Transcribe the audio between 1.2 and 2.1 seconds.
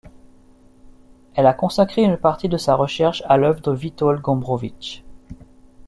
Elle a consacré